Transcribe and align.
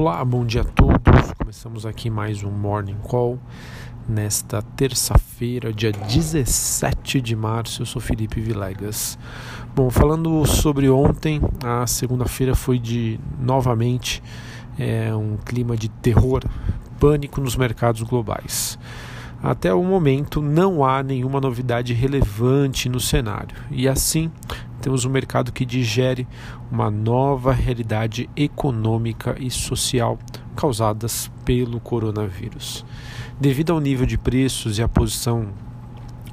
Olá, 0.00 0.24
bom 0.24 0.46
dia 0.46 0.60
a 0.60 0.64
todos. 0.64 1.32
Começamos 1.36 1.84
aqui 1.84 2.08
mais 2.08 2.44
um 2.44 2.52
Morning 2.52 2.98
Call 3.02 3.36
nesta 4.08 4.62
terça-feira, 4.62 5.72
dia 5.72 5.90
17 5.90 7.20
de 7.20 7.34
março. 7.34 7.82
Eu 7.82 7.86
sou 7.86 8.00
Felipe 8.00 8.40
Vilegas. 8.40 9.18
Bom, 9.74 9.90
falando 9.90 10.46
sobre 10.46 10.88
ontem, 10.88 11.40
a 11.64 11.84
segunda-feira 11.84 12.54
foi 12.54 12.78
de 12.78 13.18
novamente 13.40 14.22
é, 14.78 15.12
um 15.12 15.36
clima 15.36 15.76
de 15.76 15.88
terror, 15.88 16.44
pânico 17.00 17.40
nos 17.40 17.56
mercados 17.56 18.02
globais. 18.02 18.78
Até 19.42 19.74
o 19.74 19.82
momento 19.82 20.40
não 20.40 20.84
há 20.84 21.02
nenhuma 21.02 21.40
novidade 21.40 21.92
relevante 21.92 22.88
no 22.88 23.00
cenário, 23.00 23.56
e 23.68 23.88
assim 23.88 24.30
temos 24.88 25.04
um 25.04 25.10
mercado 25.10 25.52
que 25.52 25.66
digere 25.66 26.26
uma 26.72 26.90
nova 26.90 27.52
realidade 27.52 28.26
econômica 28.34 29.36
e 29.38 29.50
social 29.50 30.18
causadas 30.56 31.30
pelo 31.44 31.78
coronavírus. 31.78 32.86
Devido 33.38 33.74
ao 33.74 33.80
nível 33.80 34.06
de 34.06 34.16
preços 34.16 34.78
e 34.78 34.82
à 34.82 34.88
posição 34.88 35.48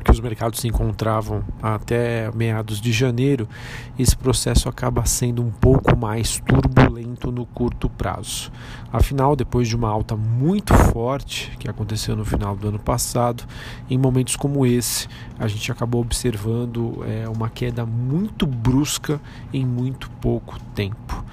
que 0.06 0.12
os 0.12 0.20
mercados 0.20 0.60
se 0.60 0.68
encontravam 0.68 1.44
até 1.60 2.32
meados 2.32 2.80
de 2.80 2.92
janeiro, 2.92 3.50
esse 3.98 4.16
processo 4.16 4.70
acaba 4.70 5.04
sendo 5.04 5.42
um 5.42 5.50
pouco 5.50 5.98
mais 5.98 6.40
turbulento 6.40 7.32
no 7.32 7.44
curto 7.44 7.90
prazo. 7.90 8.52
Afinal, 8.94 9.36
depois 9.36 9.68
de 9.68 9.76
uma 9.76 9.90
alta 9.90 10.16
muito 10.16 10.76
forte 10.76 11.52
que 11.58 11.68
aconteceu 11.68 12.16
no 12.16 12.24
final 12.24 12.56
do 12.56 12.68
ano 12.68 12.78
passado, 12.78 13.44
em 13.90 13.98
momentos 13.98 14.36
como 14.36 14.64
esse, 14.64 15.08
a 15.40 15.48
gente 15.48 15.72
acabou 15.72 16.02
observando 16.02 17.04
é, 17.08 17.28
uma 17.28 17.50
queda 17.50 17.84
muito 17.84 18.46
brusca 18.46 19.20
em 19.52 19.66
muito 19.66 20.08
pouco 20.22 20.60
tempo. 20.76 21.26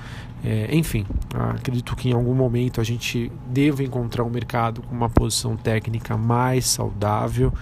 É, 0.44 0.74
enfim, 0.74 1.06
acredito 1.54 1.94
que 1.94 2.10
em 2.10 2.12
algum 2.12 2.34
momento 2.34 2.80
a 2.80 2.84
gente 2.84 3.30
deve 3.46 3.84
encontrar 3.84 4.24
um 4.24 4.30
mercado 4.30 4.82
com 4.82 4.92
uma 4.92 5.08
posição 5.08 5.56
técnica 5.56 6.16
mais 6.16 6.66
saudável 6.66 7.52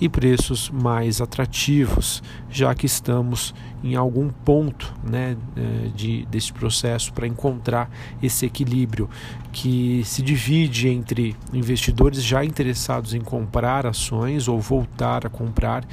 e 0.00 0.08
preços 0.08 0.68
mais 0.68 1.20
atrativos, 1.20 2.20
já 2.50 2.74
que 2.74 2.86
estamos 2.86 3.54
em 3.84 3.94
algum 3.94 4.30
ponto 4.30 4.92
né, 5.04 5.36
é, 5.56 5.88
de, 5.94 6.26
desse 6.26 6.52
processo 6.52 7.12
para 7.12 7.24
encontrar 7.24 7.88
esse 8.20 8.44
equilíbrio 8.44 9.08
que 9.52 10.02
se 10.04 10.20
divide 10.20 10.88
entre 10.88 11.36
investidores 11.52 12.20
já 12.20 12.44
interessados 12.44 13.14
em 13.14 13.20
comprar 13.20 13.86
ações 13.86 14.48
ou 14.48 14.60
voltar 14.60 15.24
a 15.24 15.30
comprar, 15.30 15.84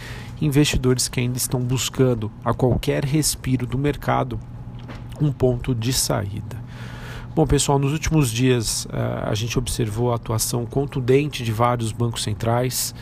investidores 0.41 1.07
que 1.07 1.19
ainda 1.19 1.37
estão 1.37 1.59
buscando 1.59 2.31
a 2.43 2.51
qualquer 2.51 3.05
respiro 3.05 3.67
do 3.67 3.77
mercado 3.77 4.39
um 5.21 5.31
ponto 5.31 5.73
de 5.75 5.93
saída. 5.93 6.61
Bom, 7.33 7.47
pessoal, 7.47 7.79
nos 7.79 7.93
últimos 7.93 8.29
dias 8.29 8.85
uh, 8.85 9.29
a 9.29 9.35
gente 9.35 9.57
observou 9.57 10.11
a 10.11 10.15
atuação 10.15 10.65
contundente 10.65 11.43
de 11.43 11.51
vários 11.51 11.91
bancos 11.93 12.23
centrais. 12.23 12.93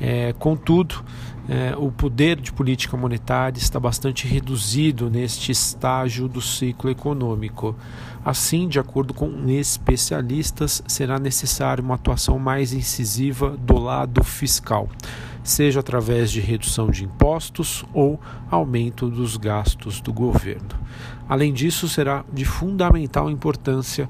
É, 0.00 0.32
contudo, 0.32 1.04
é, 1.48 1.74
o 1.76 1.90
poder 1.90 2.38
de 2.38 2.52
política 2.52 2.96
monetária 2.96 3.58
está 3.58 3.80
bastante 3.80 4.26
reduzido 4.26 5.08
neste 5.08 5.50
estágio 5.50 6.28
do 6.28 6.42
ciclo 6.42 6.90
econômico. 6.90 7.74
Assim, 8.22 8.68
de 8.68 8.78
acordo 8.78 9.14
com 9.14 9.48
especialistas, 9.48 10.82
será 10.86 11.18
necessária 11.18 11.82
uma 11.82 11.94
atuação 11.94 12.38
mais 12.38 12.74
incisiva 12.74 13.56
do 13.56 13.78
lado 13.78 14.22
fiscal, 14.22 14.90
seja 15.42 15.80
através 15.80 16.30
de 16.30 16.40
redução 16.40 16.90
de 16.90 17.04
impostos 17.04 17.82
ou 17.94 18.20
aumento 18.50 19.08
dos 19.08 19.38
gastos 19.38 20.02
do 20.02 20.12
governo. 20.12 20.68
Além 21.26 21.52
disso, 21.52 21.88
será 21.88 22.24
de 22.30 22.44
fundamental 22.44 23.30
importância 23.30 24.08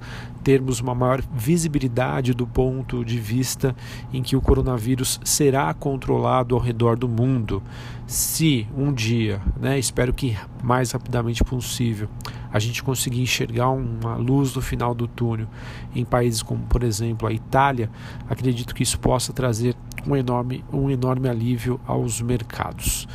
termos 0.49 0.81
uma 0.81 0.95
maior 0.95 1.21
visibilidade 1.31 2.33
do 2.33 2.47
ponto 2.47 3.05
de 3.05 3.19
vista 3.19 3.77
em 4.11 4.23
que 4.23 4.35
o 4.35 4.41
coronavírus 4.41 5.21
será 5.23 5.75
controlado 5.75 6.55
ao 6.55 6.61
redor 6.61 6.97
do 6.97 7.07
mundo. 7.07 7.63
Se 8.07 8.67
um 8.75 8.91
dia, 8.91 9.43
né, 9.61 9.79
espero 9.79 10.11
que 10.11 10.35
mais 10.63 10.93
rapidamente 10.93 11.45
possível, 11.45 12.09
a 12.51 12.59
gente 12.59 12.83
conseguir 12.83 13.21
enxergar 13.21 13.69
uma 13.69 14.17
luz 14.17 14.55
no 14.55 14.63
final 14.63 14.95
do 14.95 15.07
túnel 15.07 15.49
em 15.95 16.03
países 16.03 16.43
como, 16.43 16.63
por 16.63 16.83
exemplo, 16.83 17.29
a 17.29 17.33
Itália, 17.35 17.91
acredito 18.27 18.75
que 18.75 18.83
isso 18.83 18.99
possa 18.99 19.35
trazer 19.35 19.77
um 20.07 20.17
enorme, 20.17 20.65
um 20.73 20.89
enorme 20.89 21.29
alívio 21.29 21.79
aos 21.87 22.23
mercados. 22.23 23.07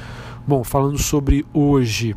Bom, 0.45 0.63
falando 0.63 0.99
sobre 0.99 1.43
hoje. 1.51 2.15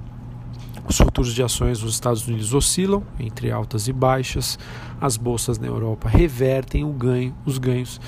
Os 0.88 0.96
futuros 0.98 1.34
de 1.34 1.42
ações 1.42 1.82
nos 1.82 1.94
Estados 1.94 2.26
Unidos 2.26 2.54
oscilam 2.54 3.02
entre 3.18 3.50
altas 3.50 3.88
e 3.88 3.92
baixas. 3.92 4.58
As 5.00 5.16
bolsas 5.16 5.58
na 5.58 5.66
Europa 5.66 6.08
revertem 6.08 6.84
o 6.84 6.92
ganho, 6.92 7.34
os 7.44 7.58
ganhos 7.58 8.00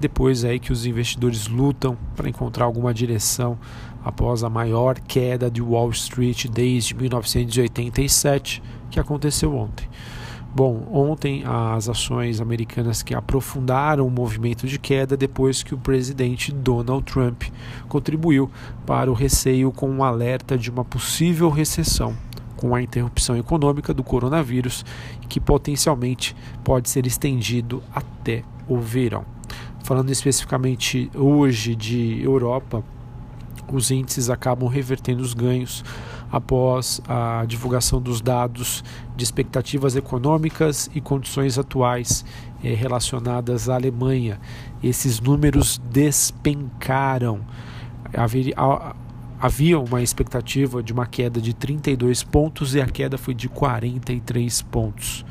depois 0.00 0.44
é 0.44 0.50
aí 0.50 0.58
que 0.58 0.72
os 0.72 0.86
investidores 0.86 1.46
lutam 1.46 1.96
para 2.16 2.26
encontrar 2.26 2.64
alguma 2.64 2.94
direção 2.94 3.58
após 4.02 4.42
a 4.42 4.48
maior 4.48 4.98
queda 4.98 5.50
de 5.50 5.60
Wall 5.60 5.90
Street 5.90 6.46
desde 6.46 6.94
1987 6.94 8.62
que 8.90 8.98
aconteceu 8.98 9.54
ontem. 9.54 9.86
Bom, 10.52 10.84
ontem 10.92 11.44
as 11.44 11.88
ações 11.88 12.40
americanas 12.40 13.04
que 13.04 13.14
aprofundaram 13.14 14.04
o 14.04 14.10
movimento 14.10 14.66
de 14.66 14.80
queda 14.80 15.16
depois 15.16 15.62
que 15.62 15.74
o 15.74 15.78
presidente 15.78 16.50
Donald 16.50 17.04
Trump 17.04 17.44
contribuiu 17.88 18.50
para 18.84 19.08
o 19.08 19.14
receio 19.14 19.70
com 19.70 19.88
um 19.88 20.02
alerta 20.02 20.58
de 20.58 20.68
uma 20.68 20.84
possível 20.84 21.48
recessão 21.50 22.16
com 22.56 22.74
a 22.74 22.82
interrupção 22.82 23.36
econômica 23.36 23.94
do 23.94 24.02
coronavírus 24.02 24.84
que 25.28 25.40
potencialmente 25.40 26.36
pode 26.64 26.90
ser 26.90 27.06
estendido 27.06 27.82
até 27.94 28.42
o 28.68 28.76
verão. 28.78 29.24
Falando 29.84 30.10
especificamente 30.10 31.10
hoje 31.14 31.74
de 31.74 32.22
Europa, 32.22 32.84
os 33.76 33.90
índices 33.90 34.30
acabam 34.30 34.68
revertendo 34.68 35.22
os 35.22 35.34
ganhos 35.34 35.84
após 36.30 37.00
a 37.08 37.44
divulgação 37.46 38.00
dos 38.00 38.20
dados 38.20 38.84
de 39.16 39.24
expectativas 39.24 39.96
econômicas 39.96 40.88
e 40.94 41.00
condições 41.00 41.58
atuais 41.58 42.24
eh, 42.62 42.74
relacionadas 42.74 43.68
à 43.68 43.74
Alemanha. 43.74 44.40
Esses 44.82 45.20
números 45.20 45.80
despencaram. 45.90 47.40
Havia, 48.14 48.54
havia 49.40 49.78
uma 49.78 50.02
expectativa 50.02 50.82
de 50.82 50.92
uma 50.92 51.06
queda 51.06 51.40
de 51.40 51.52
32 51.52 52.22
pontos 52.22 52.74
e 52.74 52.80
a 52.80 52.86
queda 52.86 53.18
foi 53.18 53.34
de 53.34 53.48
43 53.48 54.62
pontos. 54.62 55.24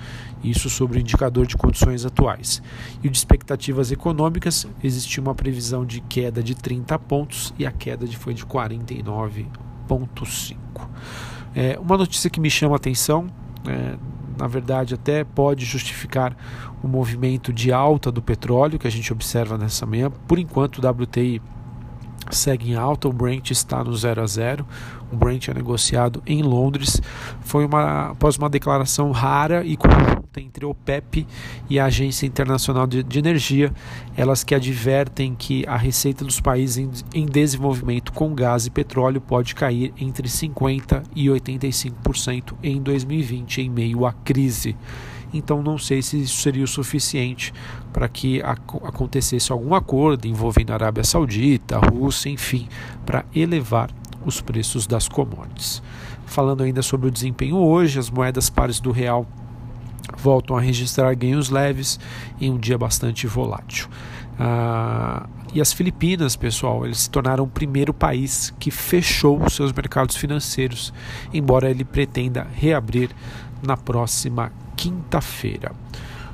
Isso 0.44 0.70
sobre 0.70 0.98
o 0.98 1.02
indicador 1.02 1.46
de 1.46 1.56
condições 1.58 2.06
atuais. 2.06 2.62
E 3.04 3.10
de 3.10 3.18
expectativas 3.18 3.92
econômicas, 3.92 4.66
existia 4.84 5.22
uma 5.22 5.36
previsão 5.36 5.86
de 5.86 6.02
queda 6.02 6.42
de 6.42 6.56
30 6.56 6.98
pontos 7.00 7.54
e 7.58 7.66
a 7.66 7.72
queda 7.72 8.08
de, 8.08 8.18
foi 8.18 8.34
de 8.34 8.46
49,5. 8.46 10.58
É, 11.56 11.80
uma 11.80 11.98
notícia 11.98 12.30
que 12.30 12.40
me 12.40 12.50
chama 12.50 12.76
a 12.76 12.78
atenção, 12.78 13.28
é, 13.68 13.96
na 14.38 14.48
verdade 14.48 14.94
até 14.94 15.24
pode 15.24 15.66
justificar 15.66 16.38
o 16.82 16.88
movimento 16.88 17.52
de 17.52 17.74
alta 17.74 18.12
do 18.12 18.22
petróleo 18.22 18.80
que 18.80 18.88
a 18.88 18.92
gente 18.92 19.12
observa 19.12 19.58
nessa 19.58 19.86
manhã. 19.86 20.10
Por 20.28 20.40
enquanto, 20.40 20.78
o 20.78 20.88
WTI 20.88 21.42
segue 22.32 22.72
em 22.72 22.76
alta, 22.76 23.08
o 23.08 23.14
Brent 23.14 23.52
está 23.52 23.84
no 23.84 23.96
0 23.96 24.22
a 24.22 24.28
0. 24.28 24.66
O 25.12 25.16
Brent 25.16 25.48
é 25.48 25.54
negociado 25.54 26.22
em 26.26 26.42
Londres. 26.42 27.02
Foi 27.42 27.66
uma 27.66 28.12
após 28.12 28.38
uma 28.38 28.50
declaração 28.50 29.12
rara 29.12 29.66
e 29.66 29.76
conjunta 29.76 30.19
entre 30.38 30.66
o 30.66 30.70
OPEP 30.70 31.26
e 31.70 31.80
a 31.80 31.86
Agência 31.86 32.28
Internacional 32.28 32.86
de, 32.86 33.02
de 33.02 33.18
Energia, 33.18 33.74
elas 34.16 34.44
que 34.44 34.54
advertem 34.54 35.34
que 35.34 35.66
a 35.68 35.76
receita 35.76 36.24
dos 36.24 36.40
países 36.40 36.78
em, 37.14 37.22
em 37.22 37.26
desenvolvimento 37.26 38.14
com 38.14 38.36
gás 38.36 38.66
e 38.66 38.70
petróleo 38.70 39.20
pode 39.20 39.56
cair 39.56 39.92
entre 39.98 40.30
50 40.30 41.04
e 41.16 41.28
85% 41.28 42.54
em 42.62 42.81
2020 42.81 43.62
em 43.62 43.70
meio 43.70 44.06
à 44.06 44.14
crise 44.14 44.76
então 45.34 45.62
não 45.62 45.78
sei 45.78 46.02
se 46.02 46.22
isso 46.22 46.42
seria 46.42 46.64
o 46.64 46.68
suficiente 46.68 47.54
para 47.94 48.08
que 48.08 48.42
acontecesse 48.42 49.52
algum 49.52 49.75
acordo 49.75 50.28
envolvendo 50.28 50.72
a 50.72 50.74
Arábia 50.74 51.04
Saudita, 51.04 51.78
a 51.78 51.88
Rússia, 51.88 52.30
enfim, 52.30 52.68
para 53.06 53.24
elevar 53.36 53.92
os 54.25 54.42
preços 54.42 54.88
das 54.88 55.08
commodities. 55.08 55.84
Falando 56.25 56.64
ainda 56.64 56.82
sobre 56.82 57.08
o 57.08 57.12
desempenho 57.12 57.58
hoje, 57.58 58.00
as 58.00 58.10
moedas 58.10 58.50
pares 58.50 58.80
do 58.80 58.92
real 58.92 59.28
voltam 60.21 60.57
a 60.57 60.62
registrar 60.62 61.13
ganhos 61.16 61.50
leves 61.50 62.00
em 62.39 62.51
um 62.51 62.57
dia 62.57 62.77
bastante 62.77 63.27
volátil. 63.27 63.88
Ah, 64.39 65.27
e 65.54 65.60
as 65.60 65.74
Filipinas, 65.74 66.36
pessoal, 66.36 66.86
eles 66.86 67.00
se 67.00 67.10
tornaram 67.10 67.44
o 67.44 67.48
primeiro 67.48 67.94
país 67.94 68.54
que 68.60 68.69
fechou 68.69 69.50
seus 69.50 69.74
mercados 69.74 70.16
financeiros, 70.16 70.94
embora 71.33 71.69
ele 71.69 71.83
pretenda 71.83 72.48
reabrir 72.54 73.10
na 73.66 73.75
próxima 73.75 74.51
quinta-feira. 74.77 75.71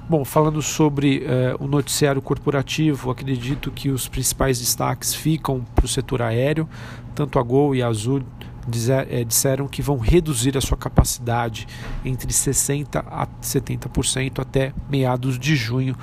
Bom, 0.07 0.23
falando 0.23 0.61
sobre 0.61 1.23
eh, 1.25 1.55
o 1.59 1.65
noticiário 1.65 2.21
corporativo, 2.21 3.09
acredito 3.09 3.71
que 3.71 3.89
os 3.89 4.07
principais 4.07 4.59
destaques 4.59 5.15
ficam 5.15 5.65
para 5.73 5.85
o 5.85 5.87
setor 5.87 6.21
aéreo, 6.21 6.69
tanto 7.15 7.39
a 7.39 7.41
Gol 7.41 7.73
e 7.73 7.81
a 7.81 7.87
Azul 7.87 8.21
dizer, 8.67 9.07
é, 9.11 9.23
disseram 9.23 9.67
que 9.67 9.81
vão 9.81 9.97
reduzir 9.97 10.57
a 10.57 10.61
sua 10.61 10.77
capacidade 10.77 11.67
entre 12.03 12.31
60% 12.31 13.03
a 13.07 13.27
70% 13.41 14.39
até 14.39 14.73
meados 14.89 15.37
de 15.37 15.55
junho 15.55 15.95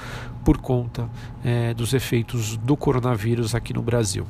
por 0.44 0.59
conta 0.59 1.09
é, 1.44 1.73
dos 1.75 1.94
efeitos 1.94 2.56
do 2.56 2.76
coronavírus 2.76 3.55
aqui 3.55 3.73
no 3.73 3.82
Brasil 3.82 4.26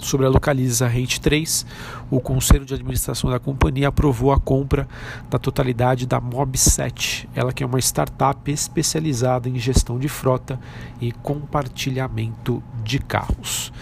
sobre 0.00 0.26
a 0.26 0.28
Localiza 0.28 0.86
Rate 0.86 1.20
3, 1.20 1.66
o 2.10 2.20
Conselho 2.20 2.64
de 2.64 2.74
Administração 2.74 3.30
da 3.30 3.38
companhia 3.38 3.88
aprovou 3.88 4.32
a 4.32 4.38
compra 4.38 4.86
da 5.30 5.38
totalidade 5.38 6.06
da 6.06 6.20
Mob7, 6.20 7.28
ela 7.34 7.52
que 7.52 7.62
é 7.62 7.66
uma 7.66 7.78
startup 7.78 8.50
especializada 8.50 9.48
em 9.48 9.58
gestão 9.58 9.98
de 9.98 10.08
frota 10.08 10.58
e 11.00 11.12
compartilhamento 11.12 12.62
de 12.84 12.98
carros. 12.98 13.72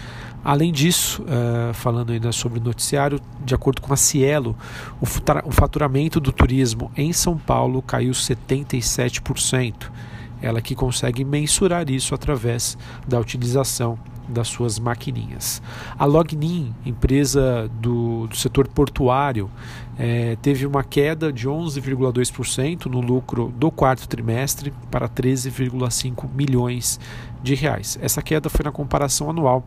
Além 0.45 0.71
disso, 0.71 1.23
uh, 1.23 1.73
falando 1.73 2.11
ainda 2.11 2.31
sobre 2.31 2.59
o 2.59 2.63
noticiário, 2.63 3.19
de 3.43 3.55
acordo 3.55 3.81
com 3.81 3.91
a 3.91 3.97
Cielo, 3.97 4.55
o 5.01 5.51
faturamento 5.51 6.19
do 6.19 6.31
turismo 6.31 6.91
em 6.95 7.11
São 7.11 7.35
Paulo 7.35 7.81
caiu 7.81 8.11
77%. 8.11 9.91
Ela 10.39 10.61
que 10.61 10.75
consegue 10.75 11.25
mensurar 11.25 11.89
isso 11.89 12.13
através 12.13 12.77
da 13.07 13.19
utilização 13.19 13.97
das 14.29 14.47
suas 14.47 14.77
maquininhas. 14.77 15.63
A 15.97 16.05
Lognin, 16.05 16.75
empresa 16.85 17.67
do, 17.81 18.27
do 18.27 18.35
setor 18.35 18.67
portuário, 18.67 19.49
é, 19.97 20.35
teve 20.43 20.67
uma 20.67 20.83
queda 20.83 21.33
de 21.33 21.49
11,2% 21.49 22.85
no 22.85 23.01
lucro 23.01 23.51
do 23.57 23.71
quarto 23.71 24.07
trimestre 24.07 24.71
para 24.91 25.09
13,5 25.09 26.29
milhões 26.31 26.99
de 27.41 27.55
reais. 27.55 27.97
Essa 27.99 28.21
queda 28.21 28.47
foi 28.47 28.63
na 28.63 28.71
comparação 28.71 29.27
anual 29.27 29.65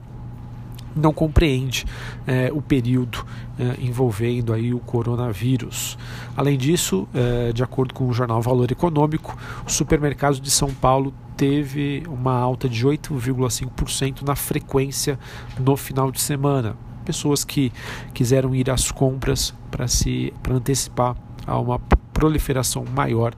não 0.98 1.12
compreende 1.12 1.84
é, 2.26 2.50
o 2.52 2.60
período 2.60 3.24
é, 3.58 3.76
envolvendo 3.80 4.52
aí 4.52 4.74
o 4.74 4.78
coronavírus. 4.78 5.96
Além 6.36 6.58
disso, 6.58 7.08
é, 7.14 7.52
de 7.52 7.62
acordo 7.62 7.94
com 7.94 8.06
o 8.08 8.12
jornal 8.12 8.42
Valor 8.42 8.70
Econômico, 8.70 9.36
o 9.66 9.70
supermercado 9.70 10.40
de 10.40 10.50
São 10.50 10.72
Paulo 10.72 11.12
teve 11.36 12.02
uma 12.08 12.36
alta 12.36 12.68
de 12.68 12.86
8,5% 12.86 14.22
na 14.22 14.34
frequência 14.34 15.18
no 15.58 15.76
final 15.76 16.10
de 16.10 16.20
semana. 16.20 16.76
Pessoas 17.04 17.44
que 17.44 17.72
quiseram 18.12 18.54
ir 18.54 18.68
às 18.70 18.90
compras 18.90 19.54
para 19.70 19.88
se 19.88 20.34
para 20.42 20.54
antecipar 20.54 21.16
a 21.46 21.58
uma 21.58 21.78
proliferação 22.12 22.84
maior 22.94 23.32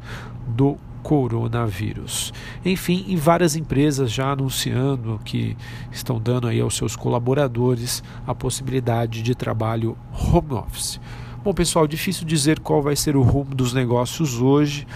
do 0.49 0.77
coronavírus. 1.03 2.33
Enfim, 2.65 3.05
em 3.09 3.17
várias 3.17 3.57
empresas 3.57 4.11
já 4.11 4.33
anunciando 4.33 5.21
que 5.25 5.57
estão 5.91 6.21
dando 6.21 6.47
aí 6.49 6.61
aos 6.61 6.77
seus 6.77 6.97
colaboradores 6.97 8.03
a 8.27 8.35
possibilidade 8.35 9.23
de 9.23 9.35
trabalho 9.35 9.97
home 10.13 10.53
office. 10.53 11.01
Bom, 11.43 11.55
pessoal, 11.55 11.87
difícil 11.87 12.27
dizer 12.27 12.61
qual 12.61 12.83
vai 12.83 12.95
ser 12.95 13.17
o 13.17 13.23
rumo 13.23 13.55
dos 13.55 13.73
negócios 13.73 14.41
hoje. 14.41 14.87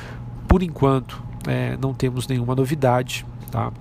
Por 0.46 0.62
enquanto, 0.62 1.22
é, 1.46 1.76
não 1.80 1.94
temos 1.94 2.28
nenhuma 2.28 2.54
novidade, 2.54 3.24
tá? 3.50 3.72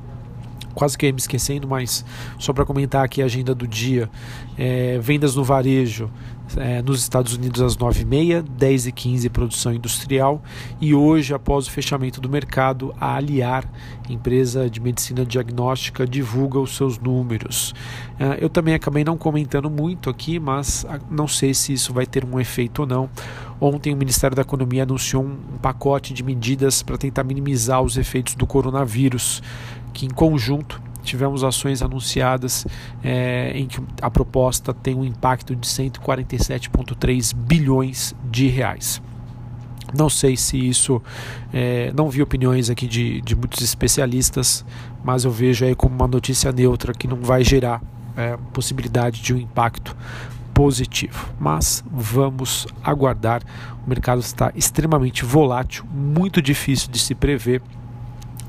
Quase 0.73 0.97
que 0.97 1.11
me 1.11 1.19
esquecendo, 1.19 1.67
mas 1.67 2.05
só 2.39 2.53
para 2.53 2.65
comentar 2.65 3.03
aqui 3.03 3.21
a 3.21 3.25
agenda 3.25 3.53
do 3.53 3.67
dia: 3.67 4.09
é, 4.57 4.97
vendas 4.99 5.35
no 5.35 5.43
varejo 5.43 6.09
é, 6.57 6.81
nos 6.81 6.99
Estados 6.99 7.33
Unidos 7.33 7.61
às 7.61 7.75
9h30, 7.77 8.43
10h15 8.59 9.29
produção 9.29 9.73
industrial 9.73 10.41
e 10.79 10.93
hoje, 10.93 11.33
após 11.33 11.67
o 11.67 11.71
fechamento 11.71 12.19
do 12.19 12.29
mercado, 12.29 12.93
a 12.99 13.15
Aliar, 13.15 13.65
empresa 14.09 14.69
de 14.69 14.79
medicina 14.79 15.25
diagnóstica, 15.25 16.05
divulga 16.05 16.59
os 16.59 16.75
seus 16.75 16.99
números. 16.99 17.73
É, 18.19 18.43
eu 18.43 18.49
também 18.49 18.73
acabei 18.73 19.03
não 19.03 19.17
comentando 19.17 19.69
muito 19.69 20.09
aqui, 20.09 20.39
mas 20.39 20.85
ah, 20.89 20.99
não 21.09 21.27
sei 21.27 21.53
se 21.53 21.73
isso 21.73 21.93
vai 21.93 22.05
ter 22.05 22.25
um 22.25 22.39
efeito 22.39 22.79
ou 22.79 22.87
não. 22.87 23.09
Ontem 23.59 23.93
o 23.93 23.97
Ministério 23.97 24.35
da 24.35 24.41
Economia 24.41 24.83
anunciou 24.83 25.23
um 25.23 25.57
pacote 25.61 26.13
de 26.13 26.21
medidas 26.21 26.83
para 26.83 26.97
tentar 26.97 27.23
minimizar 27.23 27.81
os 27.81 27.97
efeitos 27.97 28.35
do 28.35 28.45
coronavírus, 28.45 29.41
que 29.93 30.05
em 30.05 30.09
conjunto 30.09 30.81
tivemos 31.03 31.43
ações 31.43 31.81
anunciadas 31.81 32.65
é, 33.03 33.51
em 33.55 33.67
que 33.67 33.79
a 34.01 34.09
proposta 34.09 34.73
tem 34.73 34.95
um 34.95 35.03
impacto 35.03 35.55
de 35.55 35.67
147,3 35.67 37.35
bilhões 37.35 38.15
de 38.31 38.47
reais. 38.47 39.01
Não 39.95 40.09
sei 40.09 40.35
se 40.35 40.57
isso. 40.57 41.01
É, 41.53 41.91
não 41.95 42.09
vi 42.09 42.21
opiniões 42.21 42.69
aqui 42.69 42.87
de, 42.87 43.21
de 43.21 43.35
muitos 43.35 43.61
especialistas, 43.61 44.65
mas 45.03 45.23
eu 45.23 45.31
vejo 45.31 45.65
aí 45.65 45.75
como 45.75 45.93
uma 45.93 46.07
notícia 46.07 46.51
neutra 46.51 46.93
que 46.93 47.07
não 47.07 47.17
vai 47.17 47.43
gerar 47.43 47.81
é, 48.17 48.37
possibilidade 48.51 49.21
de 49.21 49.33
um 49.33 49.37
impacto 49.37 49.95
positivo. 50.53 51.31
Mas 51.39 51.83
vamos 51.91 52.65
aguardar. 52.83 53.43
O 53.85 53.89
mercado 53.89 54.19
está 54.19 54.51
extremamente 54.55 55.25
volátil, 55.25 55.85
muito 55.93 56.41
difícil 56.41 56.89
de 56.89 56.97
se 56.97 57.13
prever 57.13 57.61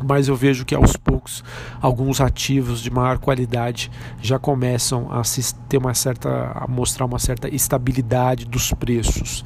mas 0.06 0.28
eu 0.28 0.36
vejo 0.36 0.64
que 0.64 0.74
aos 0.74 0.96
poucos 0.96 1.42
alguns 1.80 2.20
ativos 2.20 2.80
de 2.80 2.90
maior 2.90 3.18
qualidade 3.18 3.90
já 4.20 4.38
começam 4.38 5.10
a 5.10 5.22
ter 5.68 5.78
uma 5.78 5.94
certa 5.94 6.52
a 6.54 6.66
mostrar 6.68 7.06
uma 7.06 7.18
certa 7.18 7.48
estabilidade 7.48 8.44
dos 8.44 8.72
preços. 8.72 9.44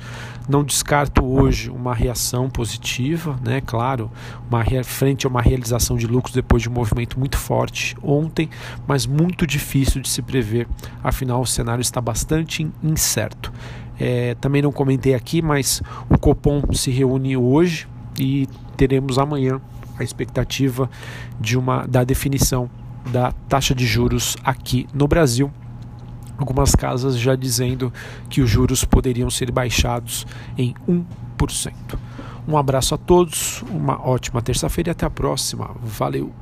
Não 0.48 0.64
descarto 0.64 1.24
hoje 1.24 1.68
uma 1.68 1.94
reação 1.94 2.48
positiva, 2.48 3.38
né? 3.44 3.60
Claro, 3.60 4.10
uma 4.50 4.64
frente 4.82 5.26
a 5.26 5.28
uma 5.28 5.42
realização 5.42 5.96
de 5.96 6.06
lucros 6.06 6.34
depois 6.34 6.62
de 6.62 6.70
um 6.70 6.72
movimento 6.72 7.18
muito 7.18 7.36
forte 7.36 7.94
ontem, 8.02 8.48
mas 8.86 9.06
muito 9.06 9.46
difícil 9.46 10.00
de 10.00 10.08
se 10.08 10.22
prever. 10.22 10.66
Afinal, 11.04 11.42
o 11.42 11.46
cenário 11.46 11.82
está 11.82 12.00
bastante 12.00 12.66
incerto. 12.82 13.52
É, 14.00 14.34
também 14.36 14.62
não 14.62 14.72
comentei 14.72 15.14
aqui, 15.14 15.42
mas 15.42 15.82
o 16.08 16.18
Copom 16.18 16.62
se 16.72 16.90
reúne 16.90 17.36
hoje 17.36 17.86
e 18.18 18.48
teremos 18.76 19.18
amanhã 19.18 19.60
a 19.98 20.04
expectativa 20.04 20.88
de 21.40 21.58
uma 21.58 21.86
da 21.86 22.04
definição 22.04 22.70
da 23.10 23.32
taxa 23.48 23.74
de 23.74 23.86
juros 23.86 24.36
aqui 24.44 24.86
no 24.92 25.08
Brasil. 25.08 25.50
Algumas 26.36 26.74
casas 26.74 27.18
já 27.18 27.34
dizendo 27.34 27.92
que 28.30 28.40
os 28.40 28.48
juros 28.48 28.84
poderiam 28.84 29.28
ser 29.28 29.50
baixados 29.50 30.26
em 30.56 30.74
1%. 30.88 31.72
Um 32.46 32.56
abraço 32.56 32.94
a 32.94 32.98
todos, 32.98 33.62
uma 33.70 34.00
ótima 34.06 34.40
terça-feira 34.40 34.90
e 34.90 34.92
até 34.92 35.04
a 35.04 35.10
próxima. 35.10 35.70
Valeu! 35.82 36.32